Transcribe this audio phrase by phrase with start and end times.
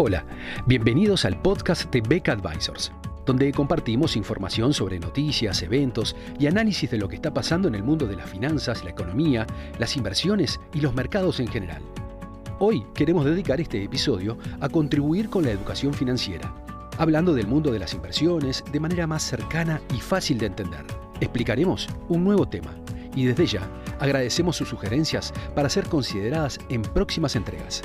[0.00, 0.24] Hola,
[0.64, 2.92] bienvenidos al podcast de Beca Advisors,
[3.26, 7.82] donde compartimos información sobre noticias, eventos y análisis de lo que está pasando en el
[7.82, 9.44] mundo de las finanzas, la economía,
[9.80, 11.82] las inversiones y los mercados en general.
[12.60, 16.54] Hoy queremos dedicar este episodio a contribuir con la educación financiera,
[16.96, 20.84] hablando del mundo de las inversiones de manera más cercana y fácil de entender.
[21.20, 22.72] Explicaremos un nuevo tema
[23.16, 23.68] y desde ya
[23.98, 27.82] agradecemos sus sugerencias para ser consideradas en próximas entregas.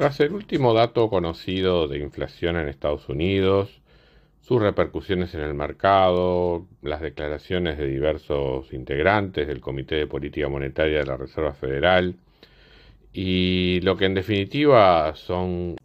[0.00, 3.82] Tras el último dato conocido de inflación en Estados Unidos,
[4.40, 11.00] sus repercusiones en el mercado, las declaraciones de diversos integrantes del Comité de Política Monetaria
[11.00, 12.14] de la Reserva Federal
[13.12, 15.76] y lo que en definitiva son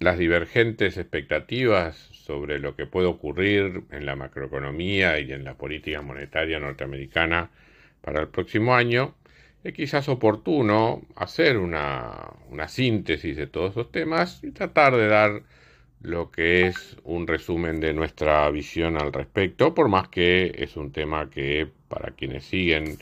[0.00, 6.02] las divergentes expectativas sobre lo que puede ocurrir en la macroeconomía y en la política
[6.02, 7.50] monetaria norteamericana
[8.00, 9.14] para el próximo año,
[9.64, 12.30] es quizás oportuno hacer una,
[12.68, 15.42] síntesis de todos esos temas y tratar de dar
[16.00, 20.90] lo que es un resumen de nuestra visión al respecto, por más que es un
[20.90, 22.98] tema que para quienes siguen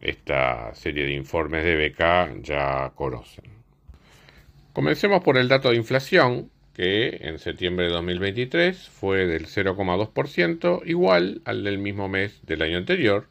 [0.00, 3.44] esta serie de informes de beca ya conocen.
[4.72, 11.42] Comencemos por el dato de inflación, que en septiembre de 2023 fue del 0,2%, igual
[11.44, 13.26] al del mismo mes del año anterior,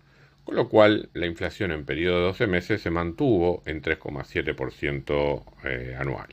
[0.47, 5.97] con lo cual la inflación en periodo de 12 meses se mantuvo en 3,7% eh,
[5.99, 6.27] anual.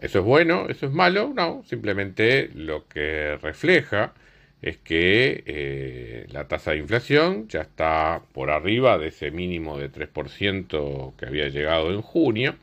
[0.00, 0.66] ¿Eso es bueno?
[0.68, 1.32] ¿Eso es malo?
[1.32, 4.14] No, simplemente lo que refleja
[4.60, 9.92] es que eh, la tasa de inflación ya está por arriba de ese mínimo de
[9.92, 12.56] 3% que había llegado en junio,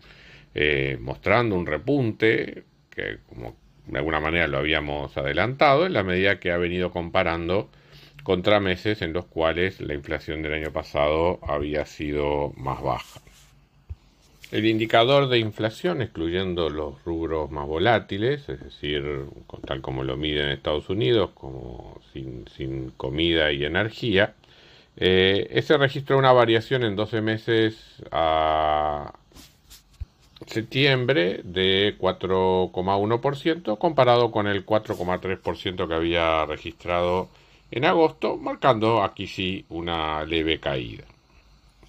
[0.53, 6.41] eh, mostrando un repunte que como de alguna manera lo habíamos adelantado en la medida
[6.41, 7.69] que ha venido comparando
[8.27, 13.21] contra meses en los cuales la inflación del año pasado había sido más baja.
[14.51, 19.27] El indicador de inflación, excluyendo los rubros más volátiles, es decir,
[19.65, 24.33] tal como lo mide en Estados Unidos, como sin, comida y energía,
[24.97, 27.77] eh, ese registró una variación en 12 meses
[28.11, 29.13] a
[30.47, 37.29] septiembre de 4,1% comparado con el 4,3% que había registrado
[37.71, 41.03] en agosto, marcando aquí sí una leve caída.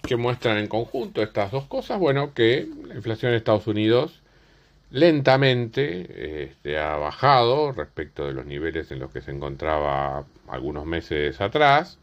[0.03, 1.99] ¿Qué muestran en conjunto estas dos cosas?
[1.99, 4.23] Bueno, que la inflación en Estados Unidos
[4.91, 11.41] lentamente este, ha bajado respecto de los niveles en los que se encontraba algunos meses
[11.41, 11.99] atrás,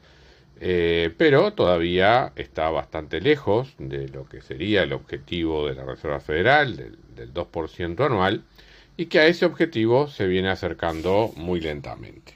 [0.62, 6.20] eh, pero todavía está bastante lejos de lo que sería el objetivo de la Reserva
[6.20, 8.44] Federal, del, del 2% anual,
[8.98, 12.35] y que a ese objetivo se viene acercando muy lentamente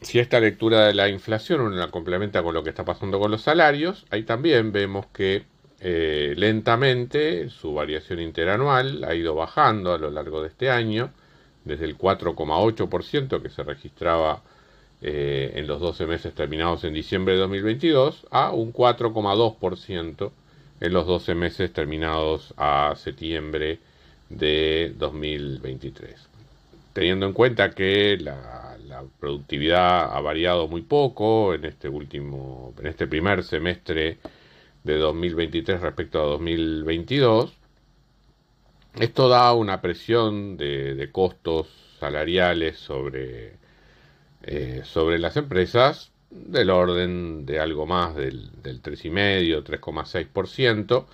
[0.00, 3.30] si esta lectura de la inflación uno la complementa con lo que está pasando con
[3.30, 5.44] los salarios, ahí también vemos que
[5.80, 11.10] eh, lentamente su variación interanual ha ido bajando a lo largo de este año,
[11.64, 14.42] desde el 4,8% que se registraba
[15.02, 20.30] eh, en los 12 meses terminados en diciembre de 2022 a un 4,2%
[20.80, 23.78] en los 12 meses terminados a septiembre
[24.28, 26.28] de 2023.
[26.92, 28.55] Teniendo en cuenta que la
[29.18, 34.18] productividad ha variado muy poco en este último, en este primer semestre
[34.84, 37.52] de 2023 respecto a 2022.
[38.98, 41.68] Esto da una presión de, costos
[42.00, 43.56] salariales sobre,
[44.42, 51.06] eh, sobre las empresas del orden de algo más del, del 3,5, 3,6%,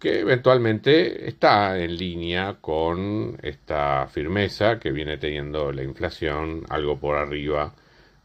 [0.00, 7.16] que eventualmente está en línea con esta firmeza que viene teniendo la inflación algo por
[7.16, 7.74] arriba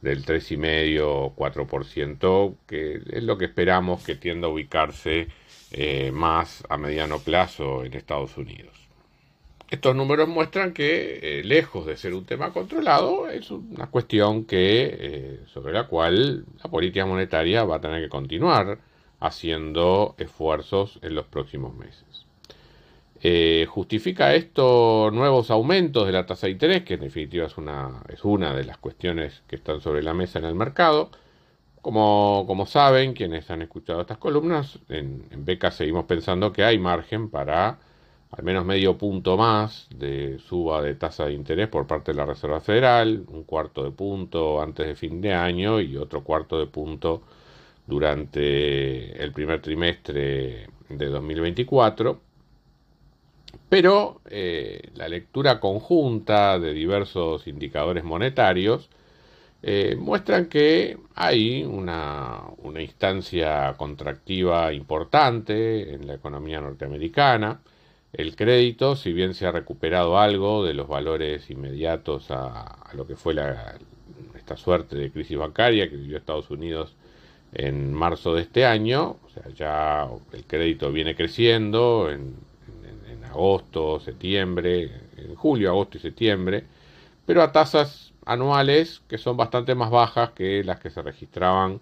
[0.02, 5.28] del 3,5 4%, que es lo que esperamos que tienda a ubicarse
[5.72, 8.74] eh, más a mediano plazo en Estados Unidos.
[9.70, 15.42] Estos números muestran que, eh, lejos de ser un tema controlado, es una cuestión eh,
[15.48, 18.78] sobre la cual la política monetaria va a tener que continuar
[19.26, 22.26] haciendo esfuerzos en los próximos meses.
[23.22, 26.84] Eh, ¿Justifica esto nuevos aumentos de la tasa de interés?
[26.84, 30.40] Que en definitiva es una, es una de las cuestiones que están sobre la mesa
[30.40, 31.10] en el mercado.
[31.82, 36.80] Como, como saben, quienes han escuchado estas columnas, en, en Beca seguimos pensando que hay
[36.80, 37.80] margen para
[38.32, 42.26] al menos medio punto más de suba de tasa de interés por parte de la
[42.26, 46.68] Reserva Federal, un cuarto de punto antes de fin de año y otro cuarto de
[46.68, 47.22] punto
[47.88, 52.20] durante el primer trimestre de 2024,
[53.70, 58.90] pero eh, la lectura conjunta de diversos indicadores monetarios
[59.68, 67.62] eh, muestran que hay una, una, instancia contractiva importante en la economía norteamericana.
[68.14, 73.16] El crédito, si bien se ha recuperado algo de los valores inmediatos a, lo que
[73.16, 73.36] fue
[74.36, 76.96] esta suerte de crisis bancaria que vivió Estados Unidos
[77.56, 82.36] en marzo de este año, o sea, ya el crédito viene creciendo en,
[83.30, 86.64] agosto, septiembre, en julio, agosto y septiembre,
[87.26, 91.82] pero a tasas anuales que son bastante más bajas que las que se registraban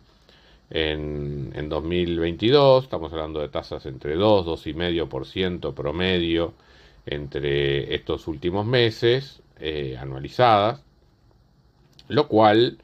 [0.72, 2.86] en, en 2022.
[2.86, 6.54] Estamos hablando de tasas entre 2, 2,5% promedio
[7.06, 10.84] entre estos últimos meses eh, anualizadas,
[12.08, 12.80] lo cual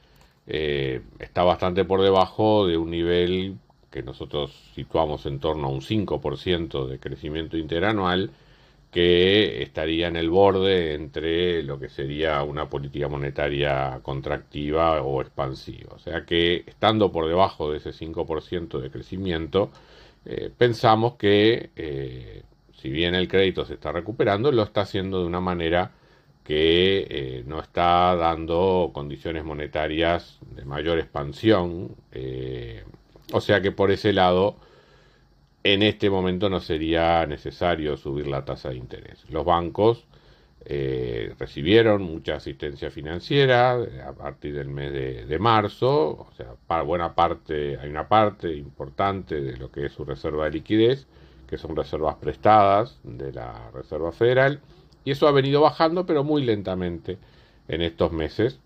[0.50, 3.57] eh, está bastante por debajo de un nivel
[3.92, 8.31] que nosotros situamos en torno a un 5% de crecimiento interanual,
[8.92, 15.94] que estaría en el borde entre lo que sería una política monetaria contractiva o expansiva.
[15.94, 19.69] O sea que estando por debajo de ese 5% de crecimiento,
[20.25, 22.42] eh, pensamos que eh,
[22.74, 25.92] si bien el crédito se está recuperando, lo está haciendo de una manera
[26.50, 31.96] que eh, no está dando condiciones monetarias de mayor expansión.
[32.12, 32.84] Eh,
[33.31, 34.56] o sea que por ese lado,
[35.63, 39.24] en este momento no sería necesario subir la tasa de interés.
[39.30, 40.07] Los bancos
[40.66, 43.74] eh, recibieron mucha asistencia financiera
[44.07, 49.40] a partir del mes de, marzo, o sea, para buena parte, hay una parte importante
[49.40, 51.06] de lo que es su reserva de liquidez,
[51.48, 54.60] que son reservas prestadas de la Reserva Federal,
[55.06, 57.18] y eso ha venido bajando, pero muy lentamente
[57.68, 58.60] en estos meses,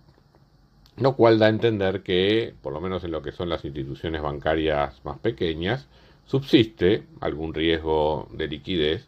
[0.97, 4.21] lo cual da a entender que, por lo menos en lo que son las instituciones
[4.21, 5.87] bancarias más pequeñas,
[6.25, 9.07] subsiste algún riesgo de liquidez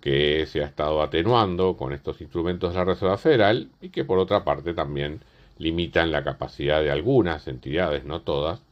[0.00, 4.18] que se ha estado atenuando con estos instrumentos de la Reserva Federal y que por
[4.18, 5.20] otra parte también
[5.58, 8.62] limitan la capacidad de algunas entidades, no todas,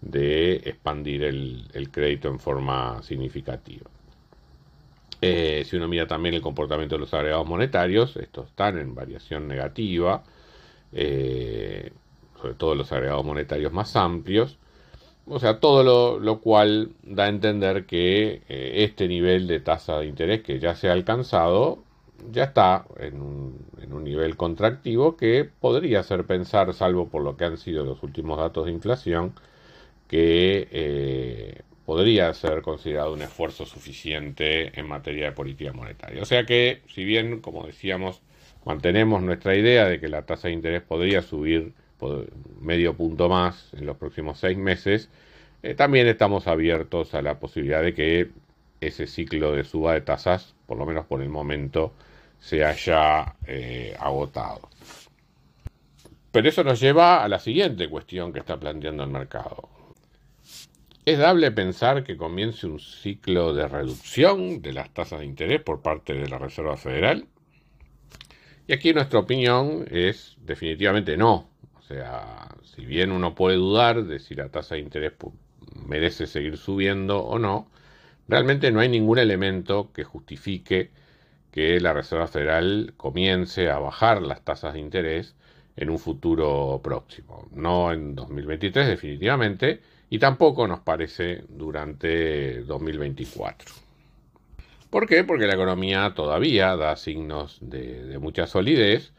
[0.00, 3.90] de expandir el, el crédito en forma significativa.
[5.22, 9.48] Eh, si uno mira también el comportamiento de los agregados monetarios, estos están en variación
[9.48, 10.22] negativa,
[10.92, 11.92] eh,
[12.40, 14.58] sobre todo los agregados monetarios más amplios.
[15.26, 20.06] O sea, todo lo, cual da a entender que eh, este nivel de tasa de
[20.06, 21.78] interés que ya se ha alcanzado
[22.32, 27.36] ya está en un, en un, nivel contractivo que podría hacer pensar, salvo por lo
[27.36, 29.32] que han sido los últimos datos de inflación,
[30.08, 36.22] que podría ser considerado un esfuerzo suficiente en materia de política monetaria.
[36.22, 38.22] O sea que, si bien, como decíamos,
[38.64, 41.72] mantenemos nuestra idea de que la tasa de interés podría subir
[42.60, 45.10] medio punto más en los próximos seis meses,
[45.64, 48.30] eh, también estamos abiertos a la posibilidad de que
[48.80, 51.92] ese ciclo de suba de tasas, por lo menos por el momento,
[52.38, 54.68] se haya eh, agotado.
[56.30, 59.79] Pero eso nos lleva a la siguiente cuestión que está planteando el mercado.
[61.10, 65.82] Es dable pensar que comience un ciclo de reducción de las tasas de interés por
[65.82, 67.26] parte de la Reserva Federal.
[68.68, 71.50] Y aquí nuestra opinión es definitivamente no.
[71.76, 75.14] O sea, si bien uno puede dudar de si la tasa de interés
[75.84, 77.68] merece seguir subiendo o no,
[78.28, 80.92] realmente no hay ningún elemento que justifique
[81.50, 85.34] que la Reserva Federal comience a bajar las tasas de interés
[85.80, 87.48] en un futuro próximo.
[87.52, 89.80] No en 2023 definitivamente,
[90.10, 93.72] y tampoco nos parece durante 2024.
[94.90, 95.24] ¿Por qué?
[95.24, 99.12] Porque la economía todavía da signos de, mucha solidez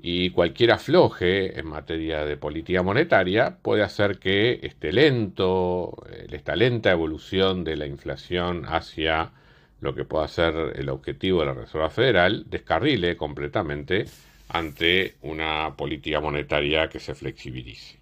[0.00, 5.94] y cualquier afloje en materia de política monetaria puede hacer que este lento,
[6.30, 9.32] esta lenta evolución de la inflación hacia
[9.80, 14.06] lo que pueda ser el objetivo de la Reserva Federal descarrile completamente
[14.52, 17.98] ante una política monetaria que se flexibilice.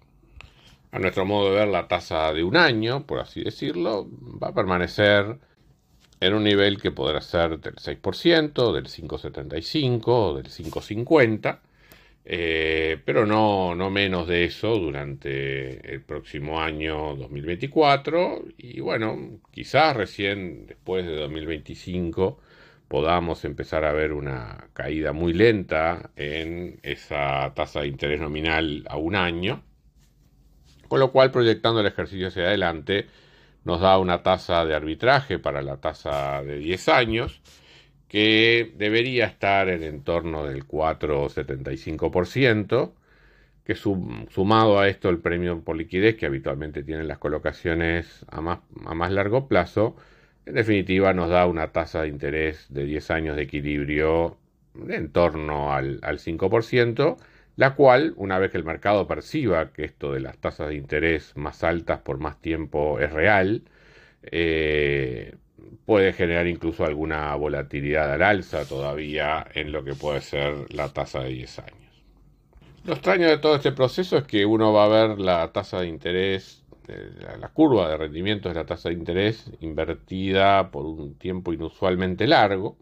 [0.91, 4.53] A nuestro modo de ver, la tasa de un año, por así decirlo, va a
[4.53, 5.37] permanecer
[6.19, 11.59] en un nivel que podrá ser del 6%, del 5,75 o del 5,50,
[12.25, 19.95] eh, pero no, no menos de eso durante el próximo año 2024 y bueno, quizás
[19.95, 22.39] recién después de 2025
[22.91, 28.97] podamos empezar a ver una caída muy lenta en esa tasa de interés nominal a
[28.97, 29.63] un año
[30.91, 33.07] con lo cual, proyectando el ejercicio hacia adelante,
[33.63, 37.41] nos da una tasa de arbitraje para la tasa de 10 años
[38.09, 42.91] que debería estar en entorno del 4,75%,
[43.63, 48.59] que sumado a esto el premio por liquidez que habitualmente tienen las colocaciones a más,
[48.85, 49.95] a más largo plazo,
[50.45, 54.37] en definitiva nos da una tasa de interés de 10 años de equilibrio
[54.87, 57.17] en torno al, al 5%,
[57.55, 61.35] la cual, una vez que el mercado perciba que esto de las tasas de interés
[61.35, 63.63] más altas por más tiempo es real,
[64.23, 65.35] eh,
[65.85, 71.21] puede generar incluso alguna volatilidad al alza todavía en lo que puede ser la tasa
[71.21, 71.77] de 10 años.
[72.83, 75.87] Lo extraño de todo este proceso es que uno va a ver la tasa de
[75.87, 76.60] interés,
[77.39, 82.77] la curva de rendimiento de la tasa de interés invertida por un tiempo inusualmente largo,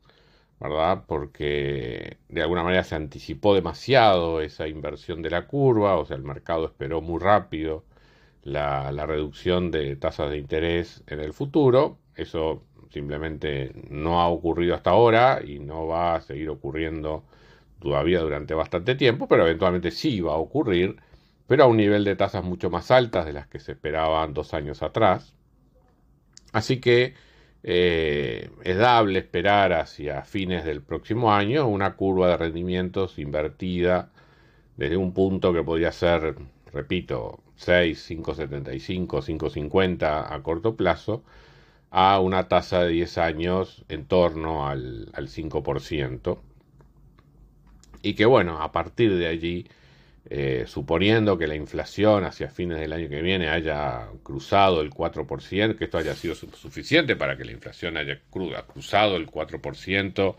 [0.60, 1.04] ¿verdad?
[1.08, 6.24] Porque de alguna manera se anticipó demasiado esa inversión de la curva, o sea, el
[6.24, 7.86] mercado esperó muy rápido
[8.44, 11.98] la, la reducción de tasas de interés en el futuro.
[12.16, 17.24] Eso simplemente no ha ocurrido hasta ahora y no va a seguir ocurriendo
[17.80, 20.98] todavía durante bastante tiempo, pero eventualmente sí va a ocurrir,
[21.50, 24.54] pero a un nivel de tasas mucho más altas de las que se esperaban dos
[24.54, 25.34] años atrás.
[26.54, 27.16] Así que
[27.64, 34.12] eh, es dable esperar hacia fines del próximo año una curva de rendimientos invertida
[34.78, 36.36] desde un punto que podría ser,
[36.72, 41.24] repito, 6, 5,75, 5,50 a corto plazo,
[41.90, 46.38] a una tasa de 10 años en torno al, al 5%.
[48.04, 49.66] Y que bueno, a partir de allí
[50.30, 55.78] eh, suponiendo que la inflación hacia fines del año que viene haya cruzado el 4%,
[55.78, 60.36] que esto haya sido suficiente para que la inflación haya cruzado el 4%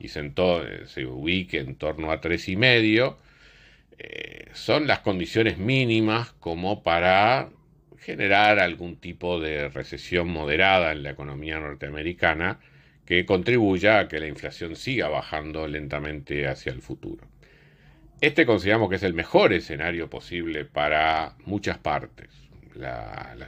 [0.00, 0.32] y se,
[0.86, 3.16] se, ubique en torno a 3,5%,
[3.98, 7.50] eh, son las condiciones mínimas como para
[7.98, 12.60] generar algún tipo de recesión moderada en la economía norteamericana
[13.04, 17.26] que contribuya a que la inflación siga bajando lentamente hacia el futuro.
[18.20, 22.28] Este consideramos que es el mejor escenario posible para muchas partes.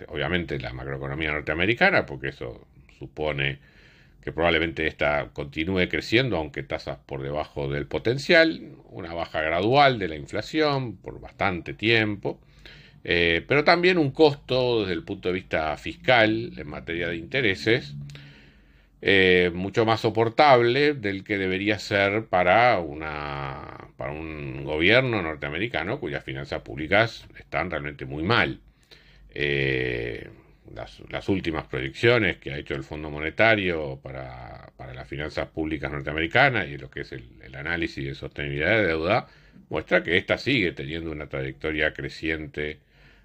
[0.09, 2.67] obviamente la macroeconomía norteamericana, porque eso
[2.99, 3.59] supone
[4.23, 8.61] que probablemente esta continúe creciendo, aunque tasas por debajo del potencial,
[8.91, 12.41] una baja gradual de la inflación por bastante tiempo,
[13.03, 17.95] eh, pero también un costo desde el punto de vista fiscal en materia de intereses
[19.03, 26.23] eh, mucho más soportable del que debería ser para, una, para un gobierno norteamericano cuyas
[26.23, 28.61] finanzas públicas están realmente muy mal.
[29.31, 30.29] Eh,
[30.75, 36.77] las, últimas proyecciones que ha hecho el Fondo Monetario para, las finanzas públicas norteamericanas y
[36.79, 39.27] lo que es el, el análisis de sostenibilidad de deuda
[39.69, 42.81] muestra que ésta sigue teniendo una trayectoria creciente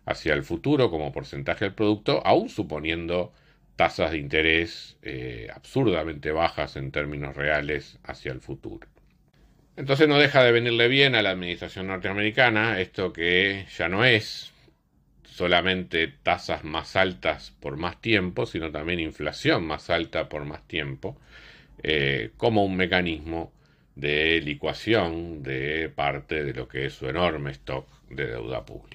[0.05, 3.34] hacia el futuro como porcentaje del producto, aún suponiendo
[3.75, 8.88] tasas de interés eh, absurdamente bajas en términos reales hacia el futuro.
[9.77, 14.53] Entonces no deja de venirle bien a la administración norteamericana esto que ya no es
[15.25, 21.17] solamente tasas más altas por más tiempo, sino también inflación más alta por más tiempo,
[21.84, 23.51] eh, como un mecanismo
[23.96, 28.95] de licuación de parte de lo que es su enorme stock de deuda pública.